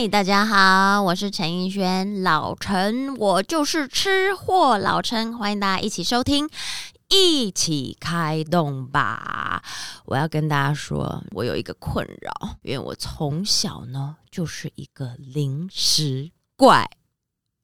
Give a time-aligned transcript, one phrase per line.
[0.00, 6.48] 嘿，大家好，我是陈奕轩，老陈，我就是吃货老陈，欢迎大家一起收听，
[7.10, 9.62] 一起开动吧！
[10.06, 16.88] 我要跟大家说，我有一个困扰，因为我从小呢就是一个零食怪。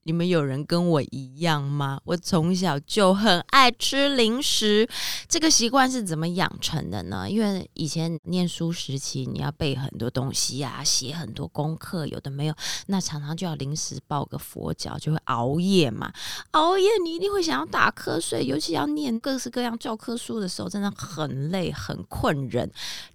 [0.07, 2.01] 你们有人跟我一样吗？
[2.05, 4.89] 我从小就很爱吃零食，
[5.29, 7.29] 这个习惯是怎么养成的呢？
[7.29, 12.55] 因为以前念书时期，你要背很多东西呀，写很多功课，有的没有，
[12.87, 16.13] 那常常就要临时抱个佛脚，就会熬夜嘛。
[16.53, 22.71] 熬夜你一定会想要打瞌睡，尤其要念各式各样教科书的时候，真的很累很困人。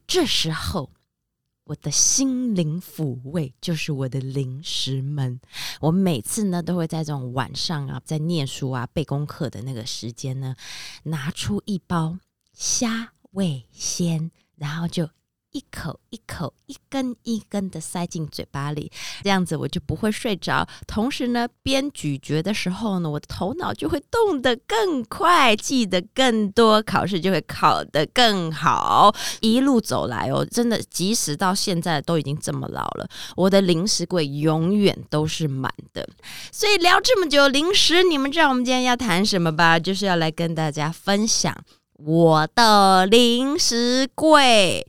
[0.06, 0.90] 这时候。
[1.72, 5.40] 我的心灵抚慰就是我的零食们。
[5.80, 10.54] 我每次呢都会在这种晚上啊，在念书啊、背功课的那个时间呢，
[11.04, 12.18] 拿出一包
[12.52, 15.10] 虾味鲜，然后就。
[15.52, 18.92] 一口一口，一根一根的塞进嘴巴里，
[19.24, 20.68] 这样子我就不会睡着。
[20.88, 29.14] 同时呢，边咀嚼的时候呢，我的头脑就会动得更快，记得更多，考试就会考得更好。
[29.42, 36.08] 一路走来哦，真的，即使到现在都已经这么老了，我的零食柜永远都是满的。
[36.52, 39.78] 所以聊这么久零食，你们知道我们今天要谈什么吧？
[39.78, 41.56] 就是要来跟大家分享
[41.98, 44.88] 我的零食柜。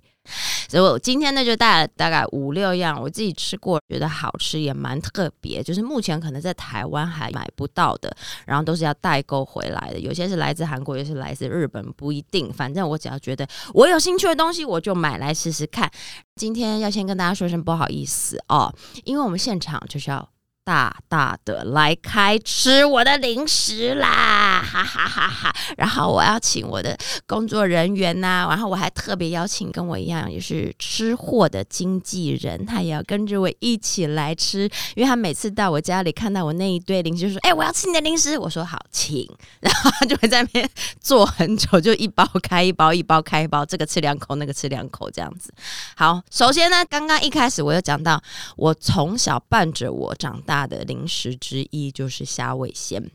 [0.68, 8.14] 所以我今天呢就带了大概五六样我自己吃过，觉得好吃也蛮特别，就是目前可能在台湾还买不到的，
[8.46, 12.52] 然后都是要代购回来的，有些是来自韩国，有些是来自日本，不一定。
[12.52, 15.90] 反正我只要觉得我有兴趣的东西，我就买来试试看。
[16.36, 18.74] 今天要先跟大家说声不好意思哦，
[19.04, 20.31] 因为我们现场就是要。
[20.64, 25.52] 大大的来开吃我的零食啦，哈哈哈哈！
[25.76, 26.96] 然后我要请我的
[27.26, 39.28] 工作人员呐，然后我还特别邀请跟我一样也是吃货的经纪人，他也要跟着我一起来吃，因为他每次到我家里看到我那一堆零食，就说：“哎，我要吃你的零食。”我说：“好，请。
[39.58, 40.68] ”然后他就会在那边
[41.00, 45.52] 坐很久，就一包开一包，一包开一包，这个吃两口，那个吃两口，这样子。
[45.96, 48.22] 好，首先呢，刚刚一开始我就讲到，
[48.56, 50.51] 我从小伴着我长大。
[50.52, 53.10] 大的零食之一就是虾味鲜，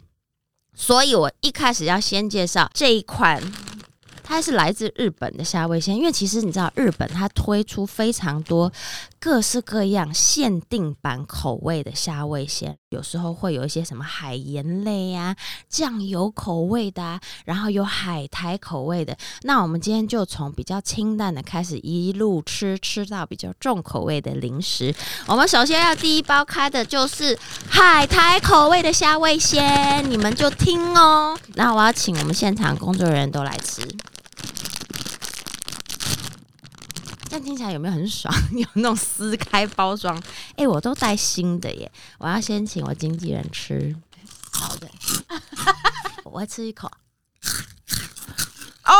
[0.73, 3.39] 所以我一开始要先介绍这一款。
[4.23, 8.73] 它是来自日本的虾味鲜，因为其实你知道，日本它推出非常多
[9.19, 15.35] 各式各样限定版口味的虾味鲜，有时候会有一些什么海盐类呀、
[15.67, 19.17] 酱油口味的，然后有海苔口味的。
[19.41, 24.95] 那我们今天就从比较清淡的开始，一路吃吃到比较重口味的零食。
[25.25, 27.37] 我们首先要第一包开的就是
[27.69, 31.37] 海苔口味的虾味鲜，你们就听哦。
[31.55, 33.81] 那我要请我们现场工作人员都来吃。
[37.37, 38.33] 这听起来有没有很爽？
[38.57, 40.19] 有那种撕开包装，
[40.55, 41.91] 哎，我都带新的耶！
[42.17, 43.95] 我要先请我经纪人吃，
[44.51, 44.89] 好的，
[46.25, 46.89] 我吃一口。
[48.85, 48.93] 哦，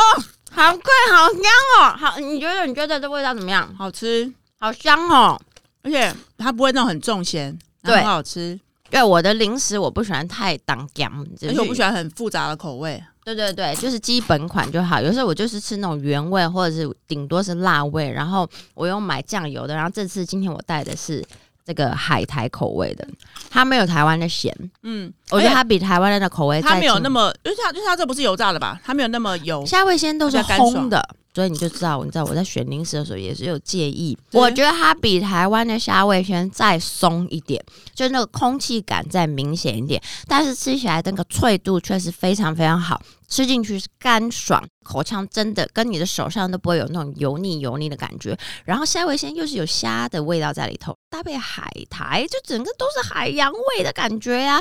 [0.52, 1.42] 好贵，好香
[1.80, 1.98] 哦！
[1.98, 3.74] 好，你觉得你觉得这味道怎么样？
[3.76, 5.40] 好吃，好香哦！
[5.82, 8.60] 而且它不会那种很重咸，很好吃。
[8.92, 11.12] 对，我的零食我不喜欢太当姜，
[11.42, 13.04] 而且我不喜欢很复杂的口味。
[13.36, 15.02] 对对对，就是基本款就好。
[15.02, 19.76] 有时候我就是吃那种原味，或者是顶多是辣味，然后我用买酱油的。
[19.76, 21.22] 然后这次今天我带的是
[21.66, 23.06] 这个海苔口味的，
[23.50, 24.56] 它没有台湾的咸。
[24.84, 28.80] 嗯，我觉得它比台湾的口味它没有那么，因为它因为它这不是油炸的吧？
[28.82, 29.66] 它没有那么油。
[29.66, 31.06] 虾味鲜都是烘的。
[31.38, 34.18] 所以你就知道，你知道我在选零食的时候也是有介意。
[34.32, 48.36] 我觉得它比台湾的虾味鲜再松一点，就那个空气感再明显一点，但是吃起来那个脆度确实非常非常好，吃进去是干爽，口腔真的跟你的手上都不会有那种油腻油腻的感觉。
[48.66, 54.60] 然后虾味鲜又是有虾的味道在里头，搭配海苔，就整个都是海洋味的感觉呀。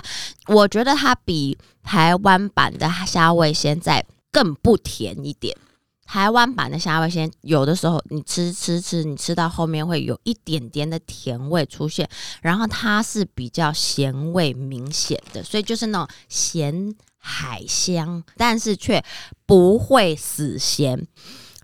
[0.49, 5.57] 我觉得它比台湾版的虾味鲜再更不甜一点。
[6.07, 12.09] 台湾版的虾味鲜，有的时候你吃吃吃，你吃到后面会有一点点的甜味出现，
[12.41, 19.05] 然后它是比较咸味明显的，所以就是那种咸海香，但是却
[19.45, 21.07] 不会死咸。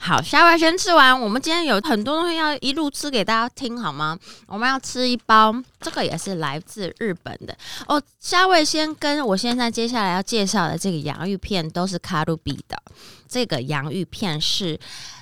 [0.05, 1.19] 好，虾味先吃完。
[1.19, 4.19] 我们今天有很多东西要一路吃给大家听，好吗？
[4.49, 7.57] 我们要吃一包，这个也是来自日本的
[7.87, 8.03] 哦。
[8.19, 12.77] 虾味先跟我现在接下来要介绍的这个洋芋片都是卡路比的。
[13.29, 14.77] 这个洋芋片是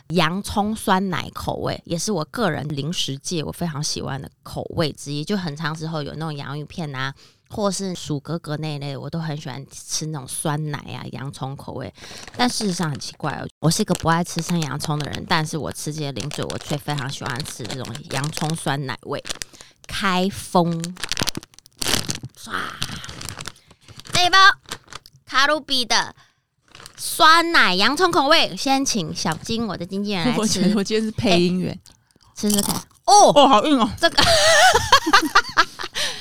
[0.09, 5.23] 洋葱酸奶口味，也是我个人零食界我非常喜欢的口味之一。
[5.23, 7.13] 就很长时候有那种洋芋片啊。
[7.51, 11.93] 或是薯格格那一类，我都很喜欢吃那种酸奶啊、洋葱口味。
[12.37, 19.23] 但事实上很奇怪哦，我是一个不爱吃生洋葱的人，但是我吃这些零嘴，我却非常喜欢吃这种洋葱酸奶味。
[19.87, 20.81] 开封。
[22.39, 22.53] 唰，
[24.13, 24.39] 这一包
[25.27, 26.15] 卡路比的
[26.97, 31.79] 酸奶洋葱口味，先请小金我的经纪人来 我觉得吃我今天是配音员，
[32.35, 32.77] 吃吃看。
[33.05, 34.23] 哦，哦，好硬哦，这个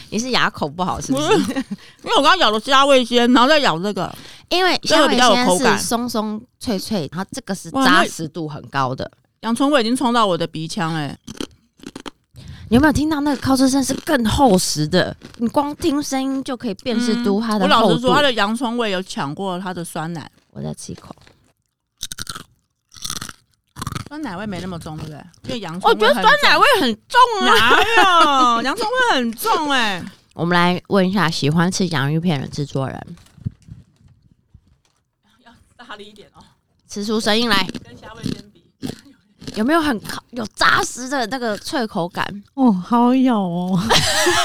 [0.10, 1.32] 你是牙口不好是不不是？
[2.04, 4.14] 因为我刚刚咬了虾味先，然后再咬这个，
[4.50, 9.10] 因为这个比较有香味鲜是松松脆脆，然后这个是扎实度很高的。
[9.42, 11.18] 洋葱味已经冲到我的鼻腔哎，
[12.70, 15.16] 你有没有听到那个靠车声是更厚实的？
[15.38, 17.66] 你光听声音就可以辨识出它的。
[17.66, 21.16] 我老实说，它的洋葱味有抢过它的酸奶，我再吃一口，
[24.10, 25.24] 酸奶味没那么重，对不对？
[25.44, 27.56] 因为洋葱我觉得酸奶味很重啊。
[27.56, 30.04] 哪有 洋葱味很重哎、
[30.34, 33.16] 我们来问一下喜欢吃洋芋片的制作人，
[35.46, 36.42] 要大力一点哦，
[36.90, 38.66] 吃出声音来，跟虾味先比。
[39.56, 42.44] 有没有很靠有扎实的那个脆口感？
[42.56, 43.80] 哦，好咬哦，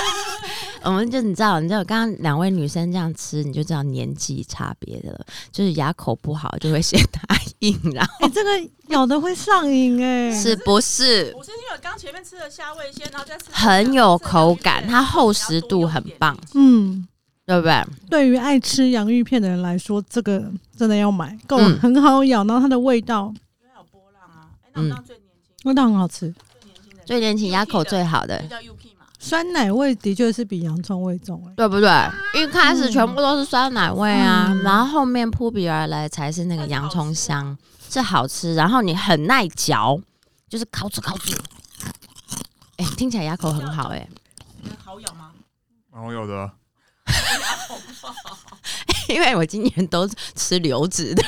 [0.85, 5.25] 我们就你知道，你知道刚刚两位女生这样吃，你就知道年纪差别的了。
[5.53, 7.23] 就是牙口不好就会嫌它
[7.65, 8.51] 硬，然后哎、这个
[8.89, 14.87] 咬的会上瘾哎、 是不是我是因为刚前面吃了虾味先，然后再吃很有口感？
[14.87, 17.07] 它厚实度很棒，嗯，
[17.47, 17.85] 对不对？
[18.11, 23.33] 对于爱吃洋芋片的人来说，这个真的要买，够嗯很好咬，然后它的味道
[23.63, 24.51] 因为有波浪啊。
[24.63, 28.75] 哎、那我当最年轻、味道很好吃，最年轻的最年轻牙口最好的，叫 UK 嘛。
[29.27, 31.89] 酸奶味的确是比洋葱味重哎、对不对？
[32.35, 37.57] 一开始全部都是酸奶味啊，嗯然后后面扑鼻而来才是那个洋葱香，
[37.89, 39.99] 是好吃，然后你很耐嚼，
[40.47, 41.35] 就是烤着烤着。
[42.77, 44.07] 哎、听起来牙口很好哎、
[44.85, 45.31] 好咬吗？
[45.91, 46.53] 蛮好咬的啊，
[49.09, 51.23] 因为我今年都吃流质的。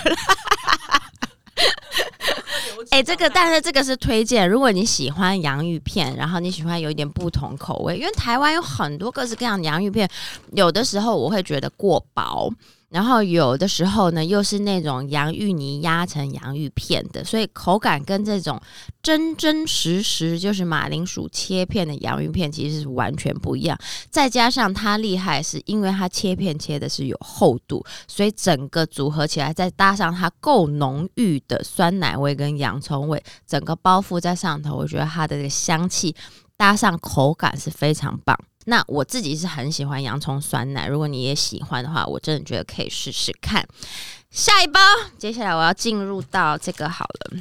[2.90, 10.08] 哎、这个但是这个是推荐，如果你喜欢洋芋片，然后你喜欢有一点不同口味，因为台湾有很多各式各样的洋芋片，
[10.52, 12.50] 有的时候我会觉得过薄。
[12.88, 18.60] 然后有的时候呢，又是那种洋芋泥压成洋芋片的，所以口感跟这种
[19.02, 23.76] 真真实实就是马铃薯切片的洋芋片其实是完全不一样。
[24.08, 36.14] 再加上它厉害，是因为它切片切的是有厚度，所以整个组合起来，再搭上它够浓郁的酸奶味跟洋葱味，整个包覆在上头，我觉得它的这个香气
[36.56, 38.38] 搭上口感是非常棒。
[38.68, 43.66] 那我自己是很喜欢洋葱酸奶，如果你也喜欢的话，我真的觉得可以试试看。
[44.30, 44.80] 下一包，
[45.18, 47.38] 接下来我要进入到这个好了，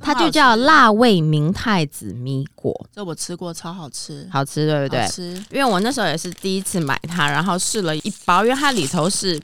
[0.00, 5.08] 它就叫辣味明太子米果，这我吃过，超好吃，好吃对不对好？
[5.08, 5.34] 吃。
[5.50, 9.38] 因为我那时候也是第一次买它，然后试了一包，因为它里头是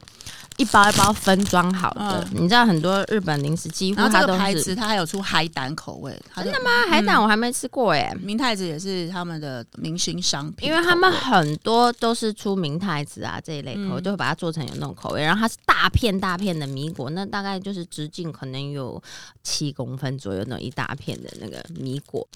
[0.57, 2.27] 一包一包分装好的。
[2.33, 6.71] 你知道很多日本零食几乎然后它都这个牌子是它还有出海胆口味，真的吗？
[6.71, 15.23] 啊，海胆我还没吃过哎、明太子也是他们的明星商品口味，因为他们很多都是出明太子啊这一类口味，嗯就会把它做成有那种口味。
[15.23, 19.03] 然后它是大片大片的米果，那大概就是直径可能有
[19.43, 22.27] 七公分左右那种一大片的那个米果。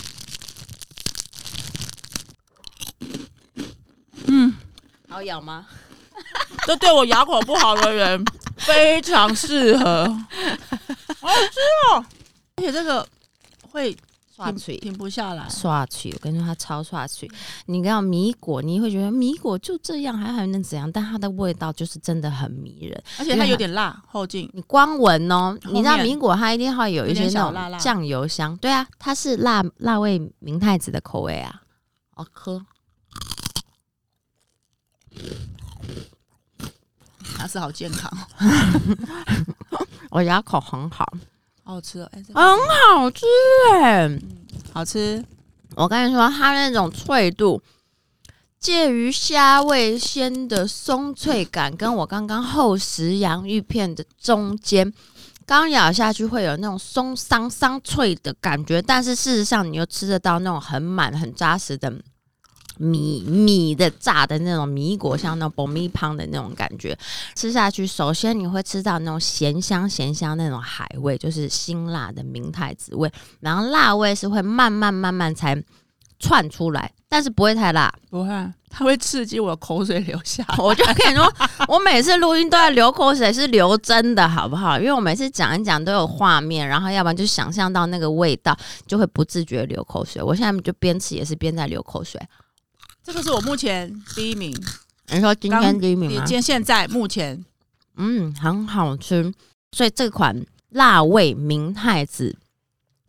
[4.26, 4.55] 嗯，
[5.09, 5.67] 好咬吗？
[6.69, 8.23] 这对我牙口不好的人
[8.59, 10.05] 非常适合，
[11.19, 11.59] 好吃
[11.91, 12.05] 哦！
[12.56, 13.09] 而且这个
[13.70, 13.99] 会停
[14.37, 14.76] 刷嘴。
[14.76, 17.26] 停不下来，刷去，我跟你说，它超刷去。
[17.64, 20.92] 你看米果，你会觉得米果就这样，还还能怎样？
[20.92, 23.02] 但它的味道就是真的很迷人。
[23.19, 24.50] 而且它有点辣，后劲。
[24.52, 31.62] 你光闻哦，你知道米果它一定会有一些那种酱油香，对啊，它是辣辣味明太子的口味啊，
[32.14, 32.62] 好喝。
[37.37, 38.11] 它是好健康，
[40.11, 41.06] 我牙口很好，
[41.64, 42.08] 好好吃哦！
[42.12, 42.58] 哎、这个很
[42.97, 43.26] 好吃
[43.73, 44.18] 哎。
[44.73, 45.25] 好吃，
[45.76, 47.62] 我跟你说，它那种脆度
[48.58, 54.92] 介于虾味鲜的松脆感，跟我刚刚厚实洋芋片的中间。
[55.47, 61.90] 刚咬下去会有那种松桑桑脆的感觉，但是事实上你又吃得到那种很满、很扎实的
[62.78, 66.97] 米米的炸的那种米果，像那种爆米汤的那种感觉。
[67.35, 75.62] 吃下去，首先你会吃到那种咸香咸香那种海味，就是辛辣的明太子味，然后辣味是会慢慢慢慢才
[76.18, 77.92] 窜出来，但是不会太辣。
[78.11, 80.56] 不会，它会刺激我口水流下来。
[80.58, 81.32] 我就跟你说，
[81.68, 84.78] 我每次录音都在流口水，是流真的，好不好？
[84.78, 88.56] 因为我每次讲一讲都有画面，然后要不然就想象到那个味道，
[88.87, 90.20] 就会不自觉流口水。
[90.23, 92.20] 我现在就边吃也是边在流口水。
[93.09, 94.55] 这个是我目前第一名，
[95.11, 96.17] 你说今天第一名吗？
[96.17, 97.43] 也今天现在目前
[97.97, 99.33] 嗯，很好吃。
[99.73, 102.37] 所以这款辣味明太子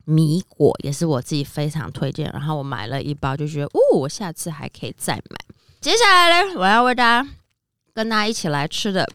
[0.06, 5.38] 米果也是我自己非常推荐，然后我买了一包，就觉得哦，我下次还可以再买。
[5.82, 7.30] 接下来呢，我要为大家
[7.94, 9.06] 跟大家一起来吃的，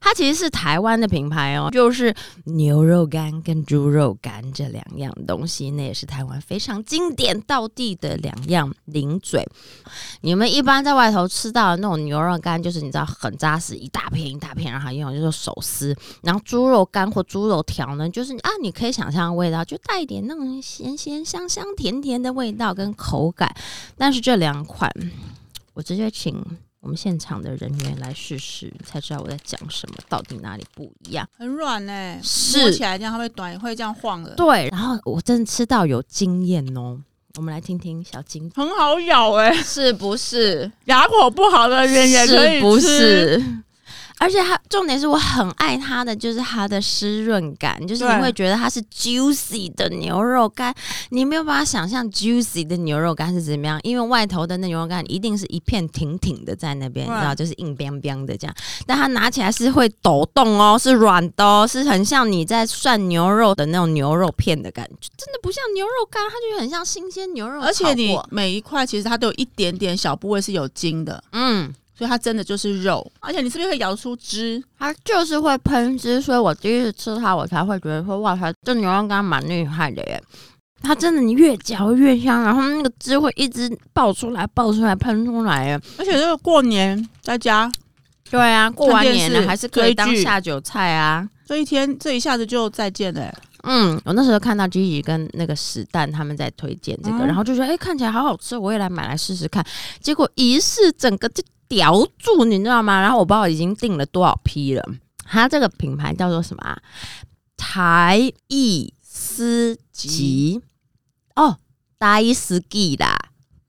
[0.00, 9.46] 它其实是台湾的品牌哦，就是牛肉干跟猪肉干这两样东西，那也是台湾非常经典到地的两样零嘴。
[10.20, 15.96] 你们一般在外头吃到的那种牛肉干，就是你知道很扎实，一大片一大片，然后用就是手撕。
[16.22, 23.54] 然后猪肉干或猪肉条呢，就是啊，你可以想象味道，就带一点那种咸咸香香甜甜的味道跟口感。
[23.96, 24.90] 但是这两款，
[25.74, 26.44] 我直接请
[26.86, 31.28] 我们现场的人员来试试，才知道我在讲什么，到底哪里不一样。
[31.36, 36.96] 很软呢、是摸起来这样它会短，会这样晃的，对，然后我真的吃到有经验哦。
[37.38, 40.70] 我们来听听小金很好咬哎、是不是？
[40.84, 42.86] 牙口不好的人也可以是不吃？
[42.86, 43.44] 是？
[44.18, 50.74] 而且它重点是我很爱它的，就是它的湿润感，就是你会觉得它是 juicy 的牛肉干，
[51.10, 58.56] 你没有办法想象 juicy 的牛肉干是怎么样，因为外头的那牛肉干一定是一片挺挺的在那边，你知道，就是硬邦邦的这样，
[58.86, 71.74] 但它拿起来是会抖动哦，是软的哦，是很像你在涮牛肉的那种牛肉片的感觉，真的不像牛肉干，它就很像新鲜牛肉，而且你每一块其实它都有一点点小部位是有筋的，嗯。
[71.96, 74.62] 所以它真的就是肉，而且你是不是会咬出汁？
[74.78, 80.22] 它就是会喷汁，所以我第一次吃它，我才会觉得说，哇塞，这牛肉干蛮厉害的耶！
[80.82, 85.80] 它真的，你越嚼越香，然后那个汁会一直爆出来、爆出来、喷出来耶。
[85.98, 87.70] 而且这个过年在家
[88.30, 91.26] 对啊，过完年了还是可以当下酒菜啊。
[91.46, 93.34] 这一天，这一下子就再见了、欸。
[93.62, 99.64] 嗯，我那时候看到 Gigi 跟那个史蛋他们在推荐这个，嗯然后就觉得哎、看起来好好吃，我也来买来试试看。
[100.00, 103.00] 结果一试，整个就叼住，你知道吗？
[103.00, 104.84] 然后我不知道已经订了多少批了。
[105.24, 106.78] 它这个品牌叫做什么啊？
[107.56, 110.60] 台艺斯吉
[111.34, 111.56] 哦，
[111.98, 113.16] 大伊斯基啦，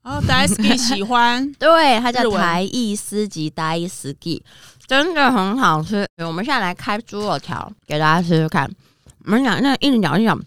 [0.04, 4.44] 然后 Daisy 喜欢， 对，它叫台艺斯吉大伊斯基，
[4.86, 6.08] 真的很好吃。
[6.18, 8.70] 我们现在来开猪肉条给大家试试看。
[9.26, 10.38] 我们讲那一直咬一咬，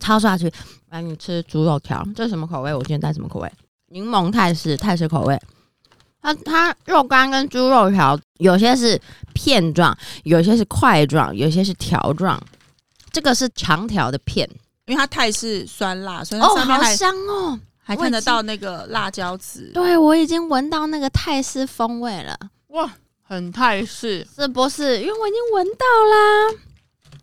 [0.00, 0.52] 抄下去。
[0.90, 2.74] 来，你吃猪肉条，这是什么口味？
[2.74, 3.52] 我今天带什么口味？
[3.88, 5.40] 柠檬泰式泰式口味。
[6.26, 9.00] 它它肉干跟猪肉条有些是
[9.32, 12.40] 片状，有些是块状，有些是条状。
[13.12, 14.48] 这个是长条的片
[14.86, 17.58] 因为它泰式酸辣，所以它哦，好上面还、香哦！
[17.82, 22.36] 还看得到那个辣椒籽，对我已经闻到那个泰式风味了，
[22.68, 22.92] 哇，
[23.22, 25.00] 很泰式，是不是？
[25.00, 26.60] 因为我已经闻到啦。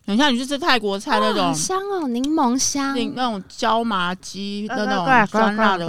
[0.05, 5.86] 很像你去吃泰国菜那哦好种香哦，柠檬香，那那种椒麻鸡那种酸辣的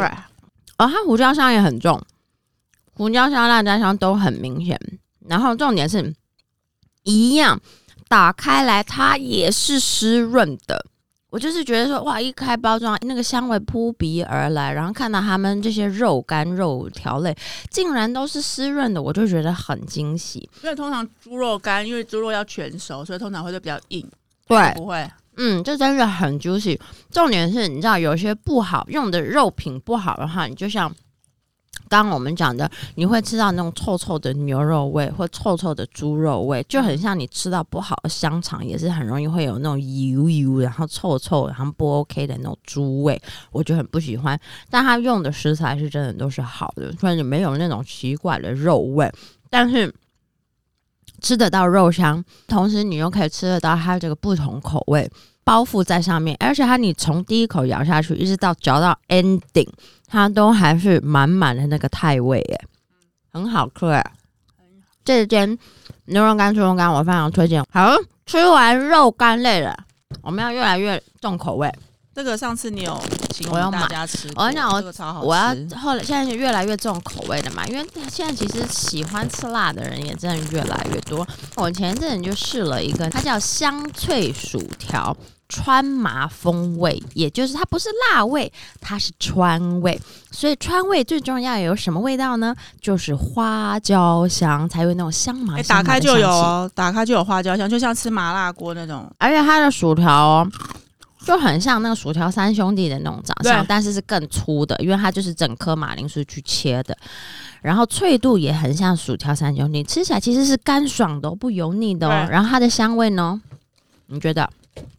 [0.76, 2.00] 哦，它胡椒香也很重，
[2.94, 4.78] 胡椒香、辣椒香都很明显。
[5.26, 6.14] 然后重点是
[7.02, 7.60] 一样，
[8.08, 10.86] 打开来它也是湿润的。
[11.30, 17.36] 我就是觉得说，哇，一开包装，那个香味扑鼻而来，然后看到他们这些肉干、肉条类
[17.70, 20.48] 竟然都是湿润的，我就觉得很惊喜。
[20.62, 24.08] 因为通常猪肉干，因为猪肉要全熟，所以通常会比较硬，
[24.46, 25.10] 对，不会。
[25.36, 26.78] 嗯，这真的很 juicy。
[27.10, 30.94] 重点是，你知道有些不好用的肉品不好的话，你就像
[32.02, 43.20] 刚我们讲的，你会吃到那种臭臭的牛肉味或臭臭的猪肉味，就很像你吃到不好的香肠，也是很容易会有那种油油，然后臭臭，然后不 OK 的那种猪味，
[43.52, 44.38] 我就很不喜欢。
[44.68, 49.12] 但它用的食材是真的都是好的，所以没有那种奇怪的肉味，
[49.50, 49.94] 但是。
[51.20, 55.10] 吃得到肉香，同时你又可以吃得到它这个不同口味
[55.42, 59.66] 包覆在上面，而且它你从第一口咬下去，一直到嚼到 ending，
[60.14, 62.64] 它都还是满满的那个泰味耶，
[63.32, 64.12] 很好吃哎。
[65.04, 65.58] 这间
[66.04, 67.64] 牛肉干、猪肉干我非常推荐。
[67.72, 67.90] 好，
[68.24, 69.76] 吃完肉干类了，
[70.22, 71.68] 我们要越来越重口味。
[72.14, 72.96] 这个上次你有
[73.30, 75.26] 请大家吃过，我跟你讲我这个超好吃。
[75.26, 75.48] 我要
[75.80, 81.26] 后来现在是越来越重口味的嘛，因为现在其实喜欢吃辣的人也真的越来越多。
[81.56, 85.14] 我前一阵子就试了一个，它叫香脆薯条。
[85.54, 90.00] 川麻风味，也就是它不是辣味，它是川味。
[90.32, 92.52] 所以川味最重要有什么味道呢？
[92.80, 99.08] 就是花椒香，才有那种香麻打开就有哦，打开就有花椒香，就像吃麻辣锅那种。
[99.18, 100.50] 而且它的薯条哦，
[101.24, 106.96] 就很像那个薯条三兄弟的那种长相，但是是更粗的，因为它就是整颗马铃薯去切的。
[107.62, 112.26] 然后脆度也很像薯条三兄弟，吃起来其实是干爽的哦、不油腻的哦。
[112.28, 113.40] 然后它的香味呢？
[114.08, 114.50] 你觉得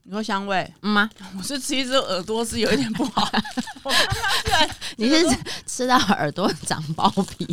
[0.03, 1.10] 你说香味，嗯吗？
[1.38, 3.29] 我是吃一只耳朵是有一点不好。
[3.84, 7.48] 我刚刚居然 你是吃到耳朵长包皮？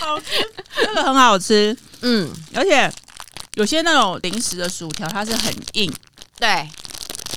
[0.00, 0.26] 好吃，
[0.76, 2.90] 这个很好吃，嗯，而且
[3.54, 5.92] 有些那种零食的薯条它是很硬，
[6.38, 6.68] 对，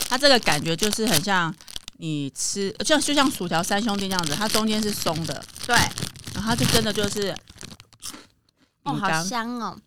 [0.08, 1.54] 它这个感觉就是很像
[1.98, 5.76] 你吃，就就像薯条三兄弟那样子，它中间是松的，对，
[6.34, 7.36] 然后它就真的就是
[8.84, 9.78] 哦，好香哦。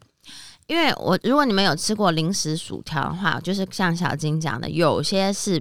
[0.69, 5.61] 因为我如果你们有吃过零食薯条的话，就是像小金讲的，有些是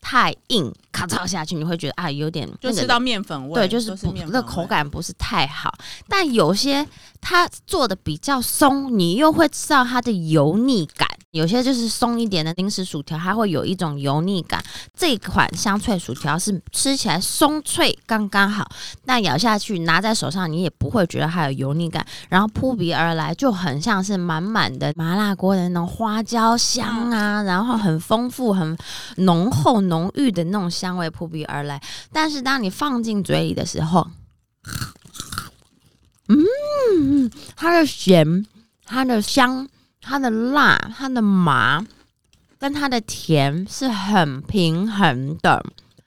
[0.00, 5.72] 太硬，咔嚓下去你会觉得啊有点那個就吃到面粉味，对，就是不那口感不是太好。
[6.08, 6.86] 但有些
[7.20, 11.08] 它做的比较松，你又会吃到它的油腻感。
[11.36, 14.64] 有些就是松一点的零食薯条，它会有一种油腻感。
[14.96, 18.66] 这款香脆薯条是吃起来松脆刚刚好，
[19.04, 28.76] 那咬下去拿在手上你也不会觉得它有油腻感，然后扑鼻而来就很像是满满的麻辣锅的那种花椒香啊，然后很丰富、很
[29.16, 31.80] 浓厚、浓郁的那种香味扑鼻而来。
[32.10, 34.08] 但是当你放进嘴里的时候，
[36.28, 38.46] 嗯，它的咸、
[38.84, 39.68] 它的香、
[40.06, 41.84] 它的辣、它的麻，
[42.58, 45.64] 跟它的甜是很平衡的。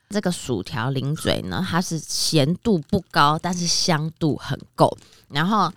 [0.10, 5.72] 这个薯条零嘴呢，它是咸度不高，但是香度很够，然后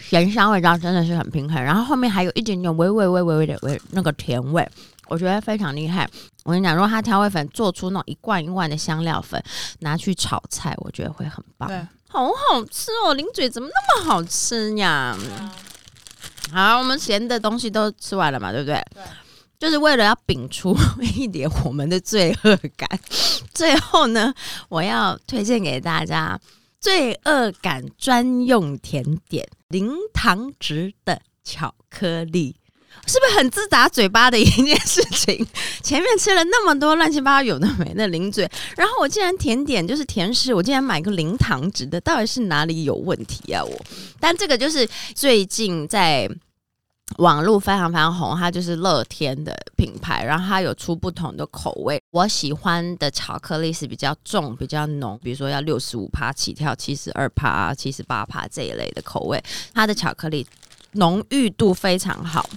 [0.00, 4.66] 咸香味道真的是很平衡，然后后面还有一点点微微微微微的微那个甜味，
[5.08, 6.08] 我觉得非常厉害。
[6.44, 9.42] 我跟你讲，如果它调味粉做出那种一罐一罐的香料粉，
[9.80, 11.68] 拿去炒菜，我觉得会很棒。
[11.68, 15.14] 对，好好吃哦，零嘴怎么那么好吃呀？
[16.52, 18.74] 好，我们咸的东西都吃完了嘛，对不对？
[18.94, 19.02] 对。
[19.56, 20.76] 就是为了要摒除
[21.16, 22.88] 一点我们的罪恶感，
[23.54, 24.34] 最后呢，
[24.68, 26.38] 我要推荐给大家
[26.80, 32.56] 罪恶感专用甜点——零糖值的巧克力。
[33.06, 35.46] 是不是很自打嘴巴的一件事情？
[35.82, 43.62] 前面吃了那么多乱七八糟有的没的零嘴，然后我竟然甜点就是甜食，我竟然买个零糖值的，到底是哪里有问题啊？
[43.62, 43.84] 我，
[44.18, 46.28] 但这个就是最近在
[47.18, 52.00] 网络非常非常红，它就是乐天的品牌，然后它有出不同的口味。
[52.10, 59.42] 我喜欢的巧克力是比较重、比较浓，比如说要六十五趴起跳、七十二趴、七十八趴这一类的口味，
[59.74, 60.46] 它的巧克力
[60.92, 62.48] 浓郁度非常好。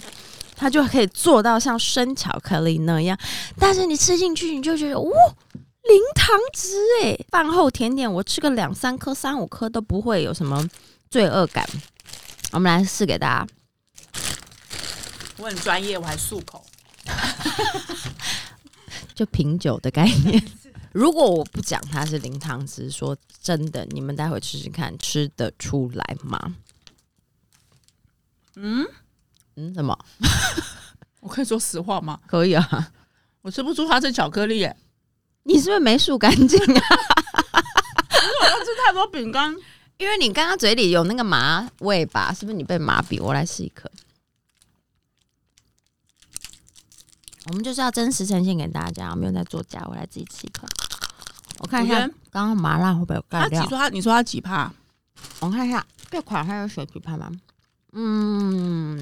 [0.58, 3.16] 它就可以做到像生巧克力那样，
[3.56, 5.10] 但是你吃进去你就觉得，哇，
[5.84, 10.68] 零糖值诶，饭后甜点我吃个两三颗、三五颗都不会有什么
[11.08, 11.64] 罪恶感。
[12.50, 13.46] 我们来试给大家，
[15.36, 16.66] 我很专业，我还漱口。
[19.14, 20.42] 就品酒的概念。
[20.92, 26.56] 如果我不讲它是零糖值，说真的，你们待会试试看，吃得出来吗？
[28.56, 28.86] 嗯，
[29.58, 29.98] 嗯，什么？
[31.18, 32.20] 我可以说实话吗？
[32.28, 32.92] 可以啊。
[33.42, 34.76] 我吃不出它是巧克力耶，
[35.42, 36.82] 你是不是没漱干净啊？
[38.40, 39.52] 我要吃太多饼干。
[39.96, 42.32] 因为你刚刚嘴里有那个麻味吧？
[42.32, 43.20] 是不是你被麻痹？
[43.20, 43.90] 我来试一颗。
[47.46, 49.84] 我们就是要真实呈现给大家，我没有在作假。
[49.88, 50.68] 我来自己吃一颗，
[51.58, 53.68] 我看一下我觉得刚刚麻辣会不会有盖掉他几？
[53.70, 54.70] 说他，你说他几帕？
[55.40, 57.32] 我看一下这款还有水皮派吗？
[57.92, 58.98] 嗯，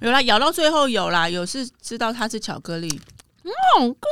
[0.00, 3.00] 有啦，咬到最后有啦，有是知道它是巧克力，
[3.78, 4.06] 好哥，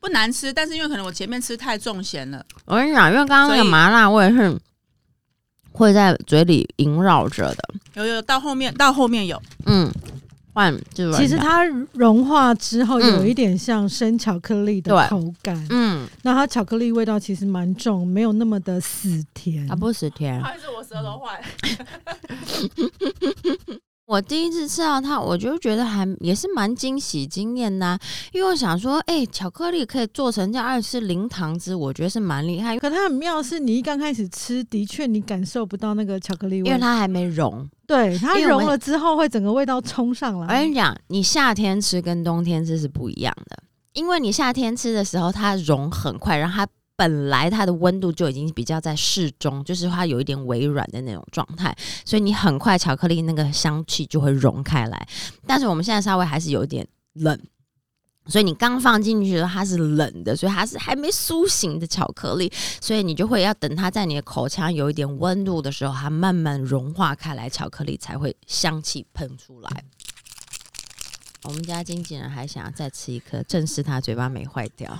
[0.00, 4.58] 不难吃，但是因为可能我前面吃太重咸了，我跟你讲，因为刚刚那个麻辣味是
[5.70, 7.74] 会在嘴里萦绕着的。
[7.94, 9.90] 有有到后面到后面有，嗯，
[10.52, 19.66] 换就是其实它融化之后嗯有一点像生巧克力的口感，嗯，那它巧克力味道其实蛮重，没有那么的死甜。
[19.68, 19.76] 它。
[19.76, 20.42] 不死甜。
[20.42, 21.42] 还是我舌头坏。
[24.04, 27.98] 我第一次吃到它，我就觉得还也是蛮惊喜惊艳的啊、
[28.32, 37.66] 因为我想说，哎、巧克力可以做成这样，而且是零糖汁，我觉得是蛮厉害，可它很妙，是你一刚开始吃，的确你感受不到那个巧克力味，因为它还没融。
[37.86, 40.60] 对它融了之后会整个味道冲上来我。
[40.60, 43.62] 跟你讲，你夏天吃跟冬天吃是不一样的，
[43.94, 46.66] 因为你夏天吃的时候它融很快，然后它
[47.02, 55.08] 本来它的温度就已经比较在适中，就是它有一点微软的那种状态，所以你很快巧克力那个香气就会融开来。
[55.44, 57.36] 但是我们现在稍微还是有点冷。
[58.26, 69.68] 所以你刚放进去的时候它是冷的，所以它是还没苏醒的巧克力，所以你就会要等它在你的口腔有一点温度的时候，它慢慢融化开来，巧克力才会香气喷出来。
[71.44, 74.96] 我们家经纪人还想要再吃一颗，证实他嘴巴没坏掉。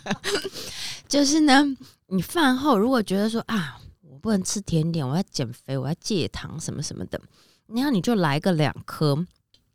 [1.08, 1.64] 就是呢，
[2.08, 7.20] 你饭后如果觉得说啊，我不能吃甜点，我要减肥，我要戒糖什么什么的，
[7.66, 9.26] 然后你就来个两颗。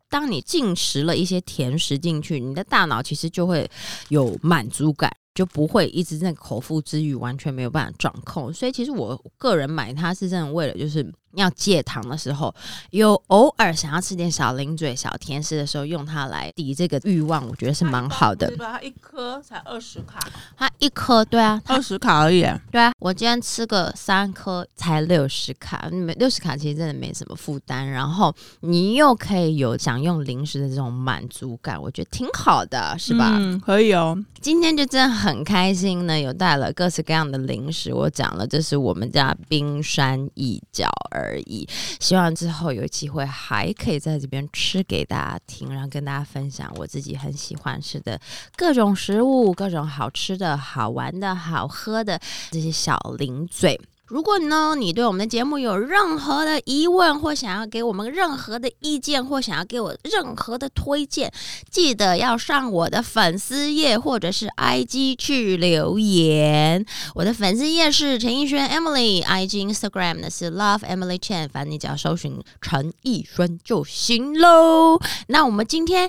[0.08, 3.68] 当你进食了一些甜食进去，你的大脑其实就会
[4.10, 8.52] 有满足感，就不会一直在口腹之欲完全没有办法掌控。
[8.52, 12.54] 所以其实我个人买它是真的为了就是要戒糖的时候，
[12.90, 18.56] 有偶尔想要吃点小零嘴、小甜食的时候，用它来抵这个欲望，我觉得是蛮好的对。
[18.56, 18.72] 吧？
[18.72, 20.18] 它一颗才二十卡，
[20.56, 22.42] 它一颗，对啊，二十卡而已。
[22.70, 33.36] 对啊，我今天吃个三颗才六十卡，没六十卡其实真的没什么负担，然后你又可以有享用零食的这种满足感，我觉得挺好的，是吧？
[33.38, 34.18] 嗯，可以哦。
[34.40, 37.94] 今天就真的很开心呢，有带了各式各样的零食。
[37.94, 41.66] 我讲了，这是我们家冰山一角而而已。
[41.98, 48.20] 希望之后有机会还可以在这边吃给大家听，然后跟大家分享我自己很喜欢吃的
[48.56, 53.80] 各种食物、各种好吃的、好玩的、好喝的这些小零嘴。
[54.14, 61.32] 如果呢，你对我们的节目有任何的疑问，或想要给我们任何的意见，或想要给我任何的推荐，
[61.68, 66.86] 记得要上我的粉丝页或者是 IG 去留言。
[67.16, 75.00] 我的粉丝页是陈奕轩 Emily，IG Instagram 呢是 Love Emily Chen，反正你只要搜寻陈奕轩就行喽。
[75.26, 76.08] 那我们今天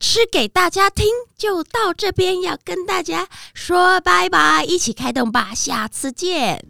[0.00, 1.04] 吃给大家听，
[1.36, 6.64] 就到这边，要跟大家说拜拜，一起开动吧，下次见。